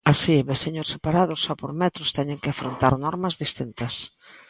Así, 0.11 0.35
veciños 0.51 0.91
separados 0.93 1.39
só 1.45 1.53
por 1.61 1.71
metros 1.81 2.13
teñen 2.17 2.41
que 2.43 2.51
afrontar 2.53 2.93
normas 3.05 3.35
distintas. 3.43 3.93